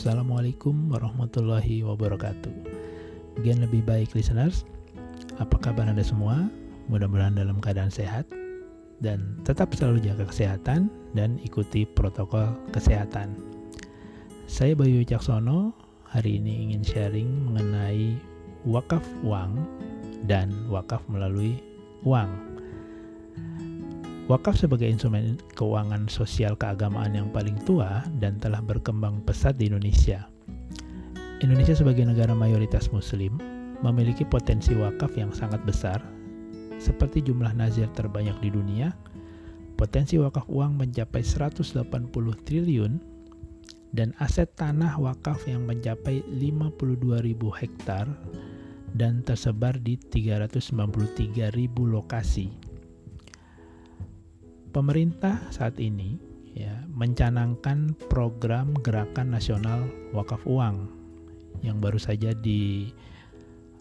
Assalamualaikum 0.00 0.88
warahmatullahi 0.88 1.84
wabarakatuh. 1.84 2.48
Gen 3.44 3.60
lebih 3.60 3.84
baik 3.84 4.16
listeners, 4.16 4.64
apa 5.36 5.60
kabar 5.60 5.92
Anda 5.92 6.00
semua? 6.00 6.48
Mudah-mudahan 6.88 7.36
dalam 7.36 7.60
keadaan 7.60 7.92
sehat 7.92 8.24
dan 9.04 9.36
tetap 9.44 9.76
selalu 9.76 10.00
jaga 10.00 10.24
kesehatan 10.24 10.88
dan 11.12 11.36
ikuti 11.44 11.84
protokol 11.84 12.48
kesehatan. 12.72 13.36
Saya 14.48 14.72
Bayu 14.72 15.04
Caksono, 15.04 15.76
hari 16.08 16.40
ini 16.40 16.72
ingin 16.72 16.80
sharing 16.80 17.52
mengenai 17.52 18.16
wakaf 18.64 19.04
uang 19.20 19.52
dan 20.24 20.48
wakaf 20.72 21.04
melalui 21.12 21.60
uang. 22.08 22.49
Wakaf 24.30 24.62
sebagai 24.62 24.86
instrumen 24.86 25.42
keuangan 25.58 26.06
sosial 26.06 26.54
keagamaan 26.54 27.18
yang 27.18 27.34
paling 27.34 27.58
tua 27.66 28.06
dan 28.22 28.38
telah 28.38 28.62
berkembang 28.62 29.26
pesat 29.26 29.58
di 29.58 29.66
Indonesia. 29.66 30.30
Indonesia 31.42 31.74
sebagai 31.74 32.06
negara 32.06 32.30
mayoritas 32.30 32.94
muslim 32.94 33.42
memiliki 33.82 34.22
potensi 34.22 34.70
wakaf 34.78 35.18
yang 35.18 35.34
sangat 35.34 35.58
besar 35.66 35.98
seperti 36.78 37.26
jumlah 37.26 37.50
nazir 37.58 37.90
terbanyak 37.90 38.38
di 38.38 38.54
dunia, 38.54 38.94
potensi 39.74 40.14
wakaf 40.14 40.46
uang 40.46 40.78
mencapai 40.78 41.26
180 41.26 41.90
triliun 42.46 43.02
dan 43.90 44.14
aset 44.22 44.54
tanah 44.54 44.94
wakaf 45.02 45.42
yang 45.50 45.66
mencapai 45.66 46.22
52.000 46.38 47.34
hektar 47.34 48.06
dan 48.94 49.26
tersebar 49.26 49.74
di 49.82 49.98
393.000 49.98 50.70
lokasi 51.82 52.69
pemerintah 54.70 55.38
saat 55.50 55.76
ini 55.82 56.16
ya 56.54 56.74
mencanangkan 56.90 57.94
program 58.10 58.74
gerakan 58.82 59.34
nasional 59.34 59.86
wakaf 60.10 60.42
uang 60.46 60.90
yang 61.62 61.78
baru 61.78 61.98
saja 62.00 62.34
di 62.34 62.90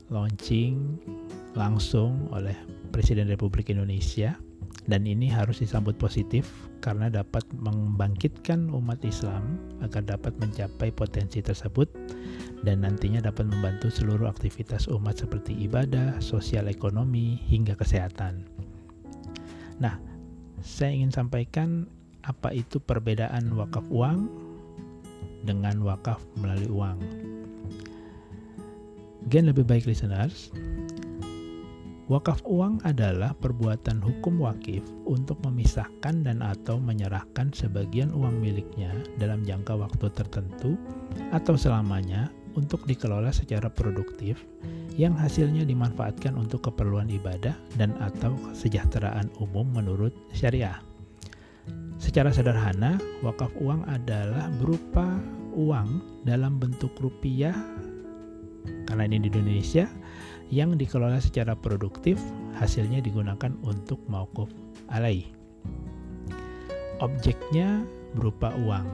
launching 0.09 0.97
langsung 1.53 2.29
oleh 2.33 2.57
Presiden 2.89 3.29
Republik 3.29 3.69
Indonesia 3.69 4.37
dan 4.89 5.05
ini 5.05 5.29
harus 5.29 5.61
disambut 5.61 5.97
positif 6.01 6.49
karena 6.81 7.13
dapat 7.13 7.45
membangkitkan 7.53 8.73
umat 8.73 8.97
Islam 9.05 9.61
agar 9.85 10.01
dapat 10.01 10.33
mencapai 10.41 10.89
potensi 10.89 11.43
tersebut 11.45 11.85
dan 12.65 12.81
nantinya 12.81 13.21
dapat 13.21 13.47
membantu 13.47 13.93
seluruh 13.93 14.25
aktivitas 14.25 14.89
umat 14.89 15.21
seperti 15.21 15.53
ibadah, 15.63 16.17
sosial 16.19 16.67
ekonomi, 16.67 17.39
hingga 17.47 17.77
kesehatan. 17.77 18.43
Nah, 19.79 19.95
saya 20.63 20.95
ingin 20.95 21.11
sampaikan 21.11 21.87
apa 22.23 22.51
itu 22.51 22.77
perbedaan 22.83 23.55
wakaf 23.55 23.83
uang 23.89 24.27
dengan 25.47 25.79
wakaf 25.83 26.19
melalui 26.39 26.69
uang. 26.69 26.99
Gen 29.29 29.45
lebih 29.47 29.63
baik 29.67 29.85
listeners, 29.85 30.49
wakaf 32.09 32.41
uang 32.43 32.81
adalah 32.83 33.37
perbuatan 33.37 34.01
hukum 34.01 34.41
wakif 34.41 34.81
untuk 35.05 35.37
memisahkan 35.45 36.25
dan 36.25 36.41
atau 36.41 36.81
menyerahkan 36.81 37.53
sebagian 37.53 38.09
uang 38.11 38.41
miliknya 38.41 38.91
dalam 39.21 39.45
jangka 39.45 39.77
waktu 39.77 40.09
tertentu 40.11 40.75
atau 41.29 41.53
selamanya 41.53 42.33
untuk 42.57 42.83
dikelola 42.89 43.29
secara 43.29 43.69
produktif 43.69 44.41
yang 44.99 45.15
hasilnya 45.15 45.63
dimanfaatkan 45.63 46.35
untuk 46.35 46.67
keperluan 46.67 47.07
ibadah 47.07 47.55
dan 47.79 47.95
atau 48.03 48.35
kesejahteraan 48.51 49.31
umum 49.39 49.63
menurut 49.71 50.11
syariah. 50.35 50.75
Secara 52.03 52.35
sederhana, 52.35 52.99
wakaf 53.23 53.55
uang 53.63 53.87
adalah 53.87 54.51
berupa 54.59 55.07
uang 55.55 56.03
dalam 56.27 56.59
bentuk 56.59 56.91
rupiah 56.99 57.55
karena 58.91 59.07
ini 59.07 59.23
di 59.23 59.31
Indonesia 59.31 59.87
yang 60.51 60.75
dikelola 60.75 61.21
secara 61.23 61.55
produktif 61.55 62.19
hasilnya 62.59 62.99
digunakan 62.99 63.55
untuk 63.63 64.03
mauquf 64.11 64.51
alai. 64.91 65.23
Objeknya 66.99 67.87
berupa 68.17 68.51
uang. 68.57 68.87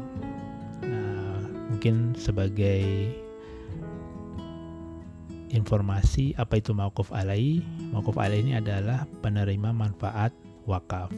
Nah, 0.85 1.41
mungkin 1.73 2.13
sebagai 2.13 3.09
informasi 5.55 6.35
apa 6.35 6.59
itu 6.59 6.75
mauquf 6.75 7.09
alai. 7.15 7.63
Mauquf 7.95 8.19
alai 8.19 8.43
ini 8.43 8.59
adalah 8.59 9.07
penerima 9.23 9.71
manfaat 9.71 10.35
wakaf. 10.67 11.09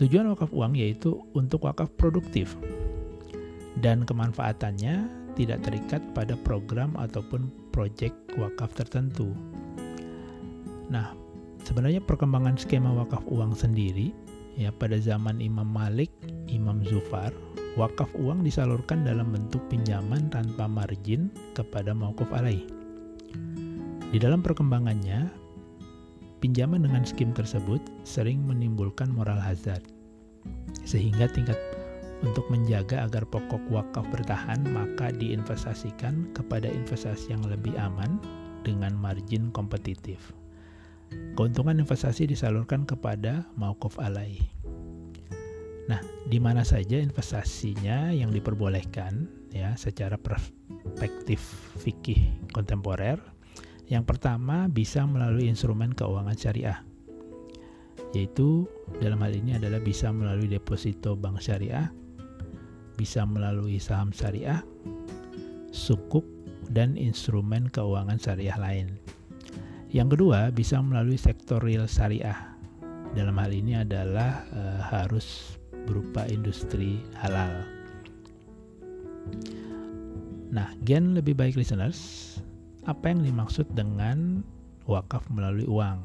Tujuan 0.00 0.30
wakaf 0.32 0.48
uang 0.54 0.78
yaitu 0.78 1.20
untuk 1.36 1.68
wakaf 1.68 1.92
produktif 2.00 2.56
dan 3.84 4.08
kemanfaatannya 4.08 5.06
tidak 5.36 5.62
terikat 5.62 6.02
pada 6.16 6.34
program 6.42 6.96
ataupun 6.98 7.52
proyek 7.70 8.14
wakaf 8.40 8.74
tertentu. 8.74 9.30
Nah, 10.88 11.14
sebenarnya 11.62 12.02
perkembangan 12.02 12.58
skema 12.58 12.90
wakaf 12.94 13.22
uang 13.28 13.54
sendiri 13.54 14.10
ya 14.58 14.74
pada 14.74 14.98
zaman 14.98 15.38
Imam 15.38 15.66
Malik, 15.66 16.10
Imam 16.50 16.82
Zufar 16.82 17.30
wakaf 17.78 18.10
uang 18.18 18.42
disalurkan 18.42 19.06
dalam 19.06 19.30
bentuk 19.30 19.62
pinjaman 19.70 20.26
tanpa 20.30 20.66
margin 20.66 21.30
kepada 21.54 21.94
mauquf 21.94 22.30
alai. 22.34 22.77
Di 24.08 24.16
dalam 24.16 24.40
perkembangannya, 24.40 25.28
pinjaman 26.40 26.88
dengan 26.88 27.04
skim 27.04 27.36
tersebut 27.36 27.84
sering 28.08 28.40
menimbulkan 28.40 29.12
moral 29.12 29.36
hazard, 29.36 29.84
sehingga 30.88 31.28
tingkat 31.28 31.60
untuk 32.24 32.48
menjaga 32.48 33.04
agar 33.04 33.28
pokok 33.28 33.60
wakaf 33.68 34.08
bertahan 34.08 34.64
maka 34.72 35.12
diinvestasikan 35.12 36.32
kepada 36.32 36.66
investasi 36.66 37.36
yang 37.36 37.44
lebih 37.44 37.76
aman 37.76 38.16
dengan 38.64 38.96
margin 38.96 39.52
kompetitif. 39.52 40.32
Keuntungan 41.36 41.76
investasi 41.76 42.32
disalurkan 42.32 42.88
kepada 42.88 43.44
mauquf 43.60 44.00
alai. 44.00 44.40
Nah, 45.88 46.00
di 46.28 46.40
mana 46.40 46.64
saja 46.64 46.96
investasinya 46.96 48.08
yang 48.08 48.32
diperbolehkan 48.32 49.28
ya 49.52 49.72
secara 49.76 50.16
perspektif 50.16 51.40
fikih 51.80 52.28
kontemporer 52.56 53.16
yang 53.88 54.04
pertama 54.04 54.68
bisa 54.68 55.04
melalui 55.08 55.48
instrumen 55.48 55.96
keuangan 55.96 56.36
syariah, 56.36 56.78
yaitu 58.12 58.68
dalam 59.00 59.20
hal 59.24 59.32
ini 59.32 59.56
adalah 59.56 59.80
bisa 59.80 60.12
melalui 60.12 60.48
deposito 60.48 61.16
bank 61.16 61.40
syariah, 61.40 61.88
bisa 62.96 63.24
melalui 63.24 63.80
saham 63.80 64.12
syariah, 64.12 64.60
sukuk, 65.72 66.24
dan 66.68 67.00
instrumen 67.00 67.72
keuangan 67.72 68.20
syariah 68.20 68.56
lain. 68.60 68.88
Yang 69.88 70.20
kedua, 70.20 70.52
bisa 70.52 70.84
melalui 70.84 71.16
sektor 71.16 71.64
real 71.64 71.88
syariah. 71.88 72.36
Dalam 73.16 73.40
hal 73.40 73.56
ini 73.56 73.72
adalah 73.72 74.44
e, 74.52 74.62
harus 74.84 75.56
berupa 75.88 76.28
industri 76.28 77.00
halal. 77.16 77.64
Nah, 80.52 80.76
gen 80.84 81.16
lebih 81.16 81.32
baik 81.32 81.56
listeners, 81.56 82.37
apa 82.88 83.12
yang 83.12 83.20
dimaksud 83.20 83.68
dengan 83.76 84.40
wakaf 84.88 85.20
melalui 85.28 85.68
uang? 85.68 86.00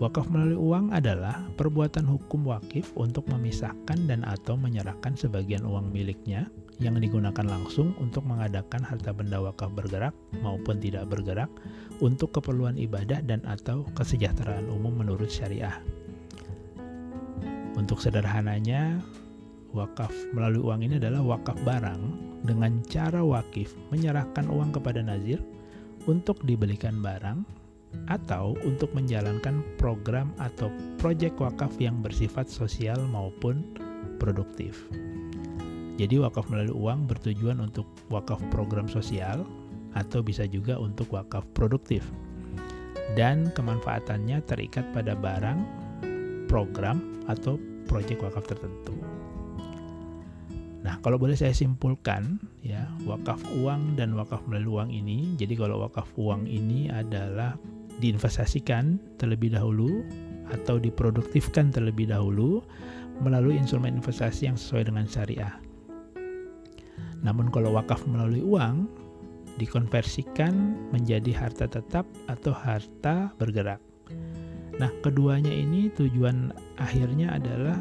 Wakaf 0.00 0.32
melalui 0.32 0.56
uang 0.56 0.96
adalah 0.96 1.44
perbuatan 1.60 2.08
hukum 2.08 2.48
wakif 2.48 2.88
untuk 2.96 3.28
memisahkan 3.28 4.08
dan 4.08 4.24
atau 4.24 4.56
menyerahkan 4.56 5.12
sebagian 5.12 5.68
uang 5.68 5.92
miliknya 5.92 6.48
yang 6.80 6.96
digunakan 6.96 7.44
langsung 7.44 7.92
untuk 8.00 8.24
mengadakan 8.24 8.80
harta 8.80 9.12
benda 9.12 9.36
wakaf 9.40 9.68
bergerak 9.76 10.16
maupun 10.40 10.80
tidak 10.80 11.08
bergerak 11.12 11.52
untuk 12.00 12.32
keperluan 12.32 12.80
ibadah 12.80 13.20
dan 13.20 13.44
atau 13.44 13.84
kesejahteraan 13.92 14.72
umum 14.72 15.04
menurut 15.04 15.28
syariah. 15.28 15.76
Untuk 17.76 18.00
sederhananya, 18.00 19.04
wakaf 19.76 20.10
melalui 20.32 20.64
uang 20.64 20.80
ini 20.88 20.96
adalah 20.96 21.20
wakaf 21.20 21.60
barang 21.68 22.00
dengan 22.48 22.80
cara 22.88 23.20
wakif 23.20 23.76
menyerahkan 23.92 24.48
uang 24.48 24.72
kepada 24.72 25.04
nazir 25.04 25.44
untuk 26.08 26.40
dibelikan 26.48 27.04
barang 27.04 27.44
atau 28.08 28.56
untuk 28.64 28.92
menjalankan 28.96 29.60
program 29.76 30.32
atau 30.40 30.72
proyek 30.96 31.36
wakaf 31.36 31.76
yang 31.76 32.00
bersifat 32.00 32.48
sosial 32.48 32.96
maupun 33.12 33.62
produktif. 34.16 34.88
Jadi 35.96 36.20
wakaf 36.20 36.48
melalui 36.52 36.76
uang 36.76 37.08
bertujuan 37.08 37.60
untuk 37.60 37.88
wakaf 38.12 38.40
program 38.52 38.84
sosial 38.84 39.48
atau 39.96 40.20
bisa 40.20 40.44
juga 40.44 40.76
untuk 40.76 41.08
wakaf 41.16 41.44
produktif. 41.56 42.04
Dan 43.16 43.48
kemanfaatannya 43.56 44.44
terikat 44.44 44.84
pada 44.92 45.16
barang, 45.16 45.56
program, 46.52 47.00
atau 47.32 47.56
proyek 47.88 48.20
wakaf 48.20 48.44
tertentu. 48.44 49.15
Nah, 50.86 51.02
kalau 51.02 51.18
boleh 51.18 51.34
saya 51.34 51.50
simpulkan, 51.50 52.38
ya, 52.62 52.86
wakaf 53.10 53.42
uang 53.58 53.98
dan 53.98 54.14
wakaf 54.14 54.38
melalui 54.46 54.70
uang 54.70 54.90
ini, 54.94 55.34
jadi 55.34 55.58
kalau 55.58 55.82
wakaf 55.82 56.06
uang 56.14 56.46
ini 56.46 56.86
adalah 56.86 57.58
diinvestasikan 57.98 59.18
terlebih 59.18 59.50
dahulu 59.50 60.06
atau 60.54 60.78
diproduktifkan 60.78 61.74
terlebih 61.74 62.06
dahulu 62.06 62.62
melalui 63.18 63.58
instrumen 63.58 63.98
investasi 63.98 64.46
yang 64.46 64.54
sesuai 64.54 64.86
dengan 64.86 65.10
syariah. 65.10 65.58
Namun 67.26 67.50
kalau 67.50 67.74
wakaf 67.74 68.06
melalui 68.06 68.46
uang 68.46 68.86
dikonversikan 69.58 70.78
menjadi 70.94 71.34
harta 71.34 71.66
tetap 71.66 72.06
atau 72.30 72.54
harta 72.54 73.34
bergerak. 73.42 73.82
Nah, 74.78 74.92
keduanya 75.02 75.50
ini 75.50 75.90
tujuan 75.98 76.54
akhirnya 76.78 77.34
adalah 77.34 77.80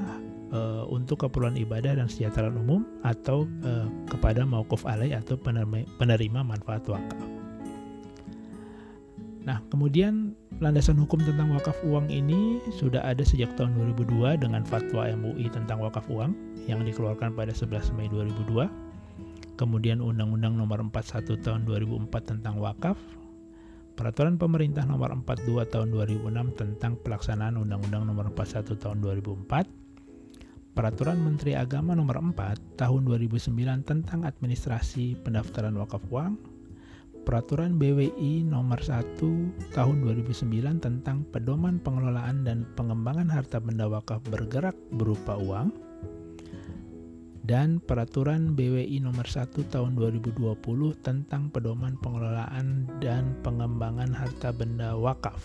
e, 0.56 0.88
untuk 0.88 1.28
keperluan 1.28 1.60
ibadah 1.60 2.00
dan 2.00 2.08
kesejahteraan 2.08 2.56
umum 2.56 2.88
atau 3.04 3.44
e, 3.60 3.72
kepada 4.08 4.48
maukuf 4.48 4.88
alai 4.88 5.12
atau 5.12 5.36
penerima, 5.36 5.84
penerima 6.00 6.40
manfaat 6.48 6.88
wakaf. 6.88 7.36
Nah, 9.46 9.62
kemudian 9.70 10.34
landasan 10.58 10.98
hukum 10.98 11.22
tentang 11.22 11.54
wakaf 11.54 11.78
uang 11.86 12.10
ini 12.10 12.58
sudah 12.74 13.06
ada 13.06 13.22
sejak 13.22 13.54
tahun 13.54 13.78
2002 13.94 14.42
dengan 14.42 14.66
fatwa 14.66 15.06
MUI 15.06 15.54
tentang 15.54 15.86
wakaf 15.86 16.10
uang 16.10 16.34
yang 16.66 16.82
dikeluarkan 16.82 17.38
pada 17.38 17.54
11 17.54 17.94
Mei 17.94 18.10
2002. 18.10 18.66
Kemudian 19.56 20.04
Undang-Undang 20.04 20.58
Nomor 20.60 20.84
41 20.92 21.40
Tahun 21.40 21.62
2004 21.64 22.12
tentang 22.26 22.60
wakaf, 22.60 23.00
Peraturan 23.96 24.36
Pemerintah 24.36 24.84
Nomor 24.84 25.16
42 25.24 25.72
Tahun 25.72 25.88
2006 25.88 26.60
tentang 26.60 27.00
pelaksanaan 27.00 27.56
Undang-Undang 27.56 28.04
Nomor 28.04 28.36
41 28.36 28.76
Tahun 28.76 28.98
2004, 29.00 29.85
Peraturan 30.76 31.24
Menteri 31.24 31.56
Agama 31.56 31.96
Nomor 31.96 32.20
4 32.36 32.76
Tahun 32.76 33.02
2009 33.08 33.48
tentang 33.88 34.28
administrasi 34.28 35.16
pendaftaran 35.24 35.72
wakaf 35.80 36.04
uang, 36.12 36.36
Peraturan 37.24 37.80
BWI 37.80 38.44
Nomor 38.44 38.84
1 38.84 39.72
Tahun 39.72 39.98
2009 40.04 40.84
tentang 40.84 41.24
pedoman 41.32 41.80
pengelolaan 41.80 42.44
dan 42.44 42.68
pengembangan 42.76 43.32
harta 43.32 43.64
benda 43.64 43.88
wakaf 43.88 44.20
bergerak 44.28 44.76
berupa 44.92 45.40
uang, 45.40 45.72
dan 47.48 47.80
Peraturan 47.80 48.60
BWI 48.60 49.00
Nomor 49.00 49.32
1 49.32 49.56
Tahun 49.56 49.96
2020 49.96 50.60
tentang 51.00 51.56
pedoman 51.56 51.96
pengelolaan 52.04 52.92
dan 53.00 53.32
pengembangan 53.48 54.12
harta 54.12 54.52
benda 54.52 54.92
wakaf. 55.00 55.40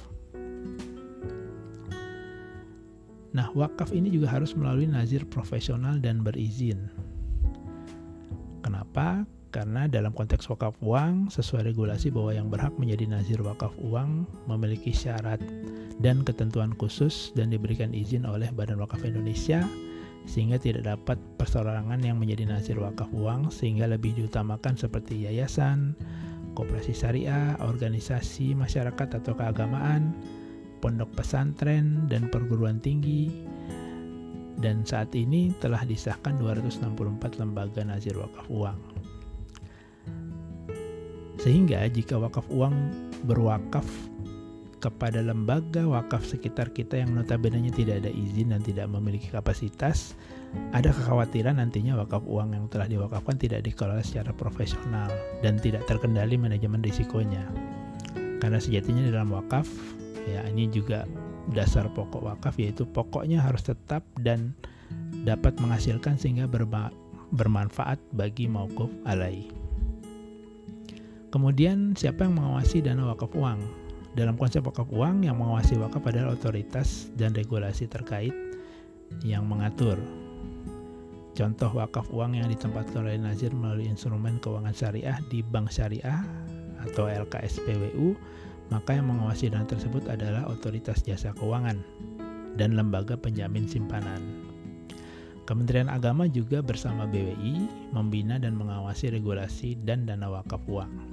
Nah, 3.31 3.47
wakaf 3.55 3.95
ini 3.95 4.11
juga 4.11 4.31
harus 4.31 4.55
melalui 4.59 4.91
nazir 4.91 5.23
profesional 5.29 6.03
dan 6.03 6.27
berizin. 6.27 6.91
Kenapa? 8.67 9.23
Karena 9.51 9.91
dalam 9.91 10.15
konteks 10.15 10.47
wakaf 10.47 10.79
uang, 10.79 11.31
sesuai 11.31 11.75
regulasi 11.75 12.15
bahwa 12.15 12.31
yang 12.31 12.47
berhak 12.51 12.75
menjadi 12.79 13.11
nazir 13.11 13.43
wakaf 13.43 13.75
uang 13.83 14.27
memiliki 14.47 14.95
syarat 14.95 15.43
dan 15.99 16.23
ketentuan 16.23 16.75
khusus 16.79 17.35
dan 17.35 17.51
diberikan 17.51 17.91
izin 17.91 18.25
oleh 18.25 18.49
Badan 18.55 18.79
Wakaf 18.79 19.03
Indonesia 19.03 19.67
sehingga 20.29 20.61
tidak 20.61 20.85
dapat 20.89 21.17
persorangan 21.41 22.01
yang 22.05 22.21
menjadi 22.21 22.49
nasir 22.49 22.77
wakaf 22.77 23.09
uang 23.13 23.49
sehingga 23.49 23.89
lebih 23.89 24.17
diutamakan 24.17 24.77
seperti 24.77 25.29
yayasan, 25.29 25.97
koperasi 26.53 26.93
syariah, 26.93 27.57
organisasi 27.63 28.53
masyarakat 28.53 29.09
atau 29.23 29.33
keagamaan, 29.33 30.13
pondok 30.81 31.13
pesantren 31.15 32.09
dan 32.09 32.33
perguruan 32.33 32.81
tinggi 32.81 33.29
dan 34.61 34.85
saat 34.85 35.13
ini 35.17 35.57
telah 35.57 35.81
disahkan 35.89 36.37
264 36.37 37.41
lembaga 37.41 37.81
nazir 37.81 38.17
wakaf 38.17 38.45
uang. 38.53 38.79
Sehingga 41.41 41.89
jika 41.89 42.21
wakaf 42.21 42.45
uang 42.53 42.77
berwakaf 43.25 43.89
kepada 44.81 45.21
lembaga 45.21 45.85
wakaf 45.85 46.25
sekitar 46.25 46.73
kita 46.73 47.01
yang 47.01 47.13
notabene 47.13 47.69
tidak 47.73 48.05
ada 48.05 48.13
izin 48.13 48.53
dan 48.53 48.61
tidak 48.61 48.89
memiliki 48.89 49.29
kapasitas, 49.33 50.17
ada 50.77 50.93
kekhawatiran 50.93 51.57
nantinya 51.57 51.97
wakaf 52.01 52.25
uang 52.29 52.57
yang 52.57 52.65
telah 52.69 52.89
diwakafkan 52.89 53.37
tidak 53.41 53.65
dikelola 53.65 54.05
secara 54.05 54.33
profesional 54.37 55.09
dan 55.41 55.57
tidak 55.61 55.85
terkendali 55.89 56.37
manajemen 56.37 56.85
risikonya. 56.85 57.45
Karena 58.41 58.57
sejatinya 58.57 59.05
dalam 59.09 59.33
wakaf, 59.37 59.69
ya 60.31 60.47
ini 60.47 60.71
juga 60.71 61.05
dasar 61.51 61.91
pokok 61.91 62.23
wakaf 62.23 62.55
yaitu 62.63 62.87
pokoknya 62.87 63.43
harus 63.43 63.67
tetap 63.67 64.07
dan 64.23 64.55
dapat 65.27 65.59
menghasilkan 65.59 66.15
sehingga 66.17 66.47
bermanfaat 67.35 67.99
bagi 68.15 68.47
maukuf 68.47 68.91
alai. 69.07 69.51
Kemudian 71.31 71.95
siapa 71.95 72.27
yang 72.27 72.39
mengawasi 72.39 72.83
dana 72.83 73.07
wakaf 73.07 73.31
uang? 73.39 73.63
Dalam 74.19 74.35
konsep 74.35 74.67
wakaf 74.67 74.91
uang, 74.91 75.23
yang 75.23 75.39
mengawasi 75.39 75.79
wakaf 75.79 76.03
adalah 76.11 76.35
otoritas 76.35 77.15
dan 77.15 77.31
regulasi 77.31 77.87
terkait 77.87 78.35
yang 79.23 79.47
mengatur. 79.47 79.95
Contoh 81.39 81.71
wakaf 81.71 82.11
uang 82.11 82.35
yang 82.35 82.51
ditempatkan 82.51 83.07
oleh 83.07 83.15
Nazir 83.15 83.55
melalui 83.55 83.87
instrumen 83.87 84.43
keuangan 84.43 84.75
syariah 84.75 85.19
di 85.31 85.47
Bank 85.47 85.71
Syariah 85.71 86.27
atau 86.91 87.07
LKSPWU, 87.07 88.19
maka 88.71 88.95
yang 88.95 89.11
mengawasi 89.11 89.51
dana 89.51 89.67
tersebut 89.67 90.07
adalah 90.07 90.47
otoritas 90.47 91.03
jasa 91.03 91.35
keuangan 91.37 91.77
dan 92.55 92.79
lembaga 92.79 93.19
penjamin 93.19 93.67
simpanan. 93.67 94.51
Kementerian 95.51 95.91
Agama 95.91 96.31
juga 96.31 96.63
bersama 96.63 97.11
BWI 97.11 97.91
membina 97.91 98.39
dan 98.39 98.55
mengawasi 98.55 99.11
regulasi 99.11 99.75
dan 99.83 100.07
dana 100.07 100.31
wakaf 100.31 100.63
uang. 100.71 101.11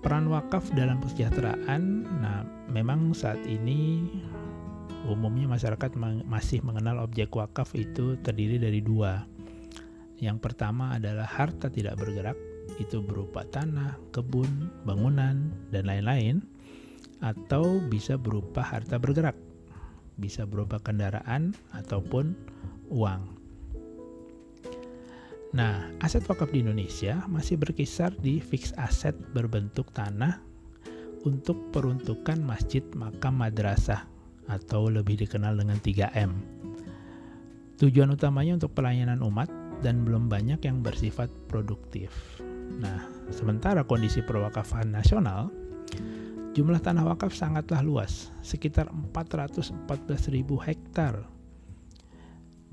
Peran 0.00 0.30
wakaf 0.32 0.70
dalam 0.72 1.02
kesejahteraan, 1.02 1.82
nah 2.22 2.46
memang 2.72 3.12
saat 3.12 3.42
ini 3.44 4.06
umumnya 5.04 5.50
masyarakat 5.50 5.92
masih 6.24 6.64
mengenal 6.64 7.04
objek 7.04 7.28
wakaf 7.36 7.74
itu 7.76 8.16
terdiri 8.24 8.56
dari 8.56 8.80
dua. 8.80 9.28
Yang 10.16 10.40
pertama 10.40 10.96
adalah 10.96 11.28
harta 11.28 11.68
tidak 11.68 12.00
bergerak, 12.00 12.38
itu 12.76 13.00
berupa 13.00 13.46
tanah, 13.48 13.96
kebun, 14.10 14.70
bangunan, 14.82 15.50
dan 15.70 15.84
lain-lain, 15.86 16.42
atau 17.24 17.80
bisa 17.88 18.20
berupa 18.20 18.60
harta 18.60 19.00
bergerak, 19.00 19.36
bisa 20.20 20.44
berupa 20.44 20.80
kendaraan 20.80 21.56
ataupun 21.72 22.36
uang. 22.92 23.22
Nah, 25.56 25.88
aset 26.04 26.20
wakaf 26.28 26.52
di 26.52 26.60
Indonesia 26.60 27.24
masih 27.32 27.56
berkisar 27.56 28.12
di 28.20 28.44
fix 28.44 28.76
aset 28.76 29.16
berbentuk 29.32 29.88
tanah 29.96 30.42
untuk 31.24 31.72
peruntukan 31.72 32.36
masjid 32.44 32.84
makam 32.92 33.40
madrasah 33.40 34.04
atau 34.46 34.92
lebih 34.92 35.24
dikenal 35.24 35.56
dengan 35.56 35.80
3M. 35.80 36.30
Tujuan 37.80 38.12
utamanya 38.12 38.56
untuk 38.56 38.72
pelayanan 38.76 39.20
umat 39.24 39.48
dan 39.84 40.04
belum 40.04 40.28
banyak 40.32 40.60
yang 40.64 40.80
bersifat 40.80 41.28
produktif. 41.48 42.12
Nah, 42.80 43.06
sementara 43.30 43.86
kondisi 43.86 44.20
perwakafan 44.20 44.90
nasional, 44.92 45.50
jumlah 46.52 46.80
tanah 46.82 47.06
wakaf 47.06 47.32
sangatlah 47.32 47.80
luas, 47.84 48.34
sekitar 48.42 48.90
414.000 49.14 49.86
hektar 50.66 51.36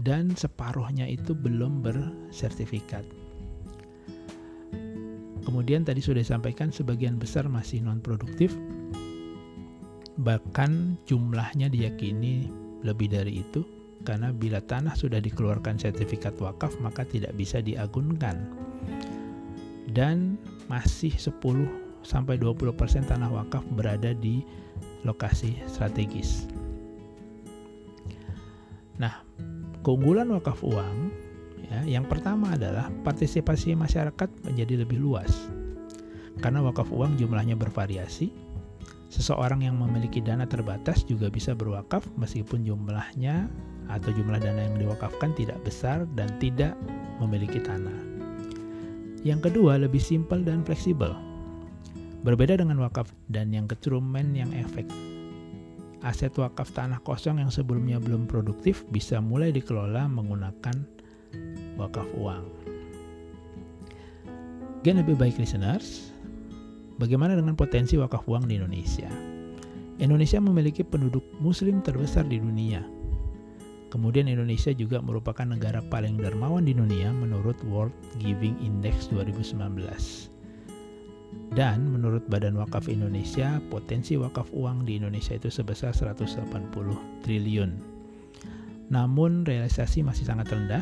dan 0.01 0.33
separuhnya 0.33 1.05
itu 1.05 1.38
belum 1.38 1.85
bersertifikat. 1.85 3.05
Kemudian 5.43 5.83
tadi 5.83 6.00
sudah 6.00 6.23
disampaikan 6.23 6.71
sebagian 6.71 7.19
besar 7.19 7.51
masih 7.51 7.83
non 7.83 8.00
produktif, 8.00 8.55
bahkan 10.17 10.95
jumlahnya 11.03 11.67
diyakini 11.67 12.47
lebih 12.81 13.12
dari 13.12 13.43
itu 13.43 13.63
karena 14.03 14.35
bila 14.35 14.59
tanah 14.59 14.95
sudah 14.95 15.23
dikeluarkan 15.23 15.79
sertifikat 15.79 16.35
wakaf 16.39 16.75
maka 16.79 17.07
tidak 17.07 17.35
bisa 17.35 17.59
diagunkan. 17.63 18.39
Dan 19.90 20.40
masih 20.72 21.12
10 21.12 21.40
sampai 22.04 22.40
20% 22.40 22.75
tanah 23.08 23.32
wakaf 23.32 23.63
berada 23.75 24.16
di 24.16 24.44
lokasi 25.04 25.60
strategis. 25.68 26.48
Nah, 29.00 29.24
Keunggulan 29.84 30.32
wakaf 30.32 30.63
uang 30.63 31.12
ya, 31.68 32.00
yang 32.00 32.08
pertama 32.08 32.56
adalah 32.56 32.88
partisipasi 33.04 33.75
masyarakat 33.75 34.32
menjadi 34.48 34.88
lebih 34.88 34.96
luas. 34.96 35.52
Karena 36.40 36.63
wakaf 36.63 36.88
uang 36.88 37.20
jumlahnya 37.20 37.60
bervariasi, 37.60 38.32
seseorang 39.12 39.68
yang 39.68 39.75
memiliki 39.75 40.24
dana 40.24 40.48
terbatas 40.48 41.04
juga 41.04 41.28
bisa 41.28 41.52
berwakaf 41.52 42.08
meskipun 42.16 42.63
jumlahnya 42.63 43.52
atau 43.92 44.16
jumlah 44.16 44.40
dana 44.40 44.72
yang 44.72 44.80
diwakafkan 44.80 45.36
tidak 45.36 45.60
besar 45.68 46.08
dan 46.16 46.32
tidak 46.40 46.80
memiliki 47.20 47.60
tanah. 47.60 48.12
Yang 49.24 49.51
kedua, 49.51 49.80
lebih 49.80 50.03
simpel 50.03 50.44
dan 50.44 50.68
fleksibel. 50.68 51.15
Berbeda 52.24 52.60
dengan 52.60 52.80
wakaf 52.84 53.12
dan 53.32 53.51
yang 53.51 53.68
keturunan 53.68 54.32
yang 54.36 54.51
efek 54.51 54.88
aset 56.03 56.36
wakaf 56.36 56.68
tanah 56.75 57.00
kosong 57.08 57.39
yang 57.39 57.48
sebelumnya 57.48 57.98
belum 57.98 58.27
produktif 58.27 58.84
bisa 58.92 59.24
mulai 59.24 59.56
dikelola 59.56 60.06
menggunakan 60.12 60.75
wakaf 61.80 62.06
uang. 62.20 62.44
Gen 64.84 65.00
lebih 65.00 65.15
baik 65.15 65.39
listeners, 65.39 66.12
bagaimana 67.00 67.39
dengan 67.39 67.56
potensi 67.56 67.96
wakaf 67.96 68.27
uang 68.27 68.51
di 68.51 68.60
Indonesia? 68.60 69.08
Indonesia 70.03 70.44
memiliki 70.44 70.84
penduduk 70.84 71.24
muslim 71.39 71.80
terbesar 71.80 72.27
di 72.27 72.36
dunia. 72.36 72.84
Kemudian 73.93 74.25
Indonesia 74.25 74.73
juga 74.73 75.05
merupakan 75.05 75.45
negara 75.45 75.77
paling 75.85 76.17
dermawan 76.17 76.65
di 76.65 76.73
dunia 76.73 77.13
menurut 77.13 77.62
World 77.69 77.93
Giving 78.17 78.57
Index 78.57 79.13
2019. 79.13 80.33
Dan 81.53 81.93
menurut 81.93 82.25
Badan 82.25 82.57
Wakaf 82.57 82.89
Indonesia, 82.89 83.62
potensi 83.69 84.17
wakaf 84.17 84.50
uang 84.50 84.89
di 84.89 84.97
Indonesia 84.97 85.38
itu 85.38 85.53
sebesar 85.53 85.93
180 85.93 86.73
triliun. 87.21 87.77
Namun 88.89 89.45
realisasi 89.45 90.01
masih 90.01 90.25
sangat 90.25 90.50
rendah. 90.50 90.81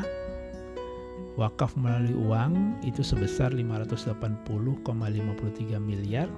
Wakaf 1.35 1.75
melalui 1.75 2.15
uang 2.15 2.79
itu 2.87 3.03
sebesar 3.03 3.51
580,53 3.51 4.47
miliar 5.83 6.31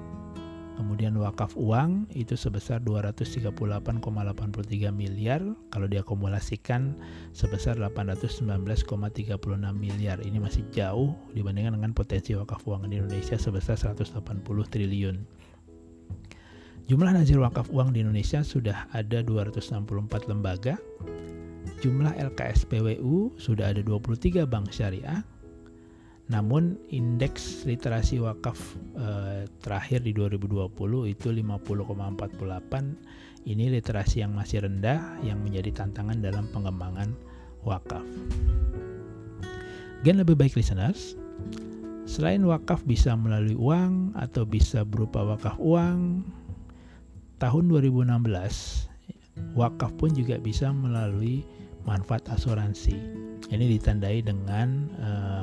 Kemudian 0.74 1.14
wakaf 1.22 1.54
uang 1.54 2.10
itu 2.18 2.34
sebesar 2.34 2.82
238,83 2.82 3.54
miliar 4.90 5.42
kalau 5.70 5.86
diakumulasikan 5.86 6.98
sebesar 7.30 7.78
819,36 7.78 8.50
miliar. 9.78 10.18
Ini 10.26 10.38
masih 10.42 10.66
jauh 10.74 11.14
dibandingkan 11.38 11.78
dengan 11.78 11.94
potensi 11.94 12.34
wakaf 12.34 12.66
uang 12.66 12.90
di 12.90 12.98
Indonesia 12.98 13.38
sebesar 13.38 13.78
180 13.78 14.42
triliun. 14.74 15.22
Jumlah 16.90 17.16
nazir 17.16 17.38
wakaf 17.38 17.70
uang 17.70 17.94
di 17.94 18.02
Indonesia 18.02 18.42
sudah 18.42 18.90
ada 18.98 19.22
264 19.22 20.26
lembaga. 20.26 20.82
Jumlah 21.86 22.18
LKSPWU 22.18 23.38
sudah 23.38 23.72
ada 23.72 23.80
23 23.86 24.44
bank 24.50 24.74
syariah 24.74 25.22
namun 26.34 26.82
indeks 26.90 27.62
literasi 27.70 28.18
wakaf 28.18 28.58
eh, 28.98 29.46
terakhir 29.62 30.02
di 30.02 30.18
2020 30.18 31.14
itu 31.14 31.30
50,48. 31.30 31.54
Ini 33.44 33.70
literasi 33.70 34.26
yang 34.26 34.34
masih 34.34 34.66
rendah 34.66 35.22
yang 35.22 35.38
menjadi 35.46 35.86
tantangan 35.86 36.26
dalam 36.26 36.50
pengembangan 36.50 37.14
wakaf. 37.62 38.02
Gen 40.02 40.18
lebih 40.18 40.34
baik 40.34 40.58
listeners, 40.58 41.14
selain 42.10 42.42
wakaf 42.50 42.82
bisa 42.82 43.14
melalui 43.14 43.54
uang 43.54 44.18
atau 44.18 44.44
bisa 44.44 44.82
berupa 44.82 45.22
wakaf 45.22 45.56
uang, 45.62 46.26
tahun 47.38 47.64
2016 47.70 48.90
wakaf 49.54 49.92
pun 50.00 50.10
juga 50.16 50.40
bisa 50.40 50.72
melalui 50.72 51.44
manfaat 51.84 52.24
asuransi. 52.32 52.96
Ini 53.52 53.66
ditandai 53.76 54.24
dengan 54.24 54.88
uh, 55.04 55.43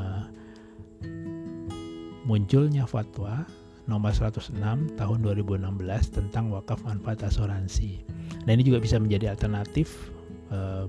munculnya 2.30 2.86
fatwa 2.86 3.42
nomor 3.90 4.14
106 4.14 4.54
tahun 4.94 5.18
2016 5.18 5.66
tentang 6.14 6.54
wakaf 6.54 6.78
manfaat 6.86 7.26
asuransi. 7.26 8.06
Nah 8.46 8.54
ini 8.54 8.62
juga 8.62 8.78
bisa 8.78 9.02
menjadi 9.02 9.34
alternatif 9.34 10.14
eh, 10.54 10.86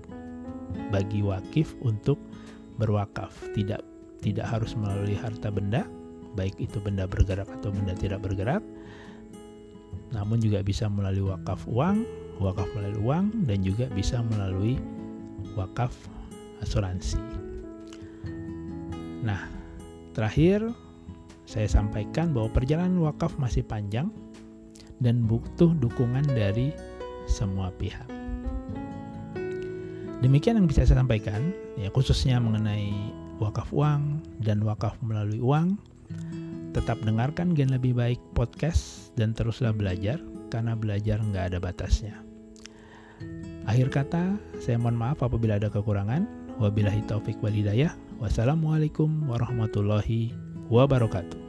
bagi 0.94 1.26
wakif 1.26 1.74
untuk 1.82 2.22
berwakaf. 2.78 3.34
Tidak 3.58 3.82
tidak 4.22 4.46
harus 4.46 4.78
melalui 4.78 5.18
harta 5.18 5.50
benda, 5.50 5.90
baik 6.38 6.54
itu 6.62 6.78
benda 6.78 7.10
bergerak 7.10 7.50
atau 7.50 7.74
benda 7.74 7.98
tidak 7.98 8.22
bergerak. 8.22 8.62
Namun 10.14 10.38
juga 10.38 10.62
bisa 10.62 10.86
melalui 10.86 11.26
wakaf 11.26 11.66
uang, 11.66 12.06
wakaf 12.38 12.70
melalui 12.78 13.02
uang 13.02 13.50
dan 13.50 13.66
juga 13.66 13.90
bisa 13.90 14.22
melalui 14.22 14.78
wakaf 15.58 15.90
asuransi. 16.62 17.18
Nah, 19.26 19.50
terakhir 20.14 20.70
saya 21.52 21.68
sampaikan 21.68 22.32
bahwa 22.32 22.48
perjalanan 22.56 23.04
wakaf 23.04 23.36
masih 23.36 23.68
panjang 23.68 24.08
dan 25.04 25.28
butuh 25.28 25.76
dukungan 25.84 26.24
dari 26.32 26.72
semua 27.28 27.76
pihak. 27.76 28.08
Demikian 30.24 30.56
yang 30.56 30.70
bisa 30.72 30.88
saya 30.88 31.04
sampaikan, 31.04 31.52
ya 31.76 31.92
khususnya 31.92 32.40
mengenai 32.40 32.94
wakaf 33.44 33.68
uang 33.76 34.24
dan 34.40 34.64
wakaf 34.64 34.96
melalui 35.04 35.44
uang. 35.44 35.76
Tetap 36.72 37.04
dengarkan 37.04 37.52
Gen 37.52 37.76
Lebih 37.76 38.00
Baik 38.00 38.22
podcast 38.32 39.12
dan 39.20 39.36
teruslah 39.36 39.76
belajar 39.76 40.24
karena 40.48 40.72
belajar 40.78 41.20
nggak 41.20 41.52
ada 41.52 41.60
batasnya. 41.60 42.16
Akhir 43.68 43.92
kata, 43.92 44.40
saya 44.62 44.80
mohon 44.80 44.96
maaf 44.96 45.20
apabila 45.20 45.60
ada 45.60 45.68
kekurangan. 45.68 46.24
Wabillahi 46.62 47.04
taufik 47.10 47.42
walidayah. 47.44 47.92
Wassalamualaikum 48.22 49.10
warahmatullahi 49.26 50.32
wabarakatuh. 50.70 51.41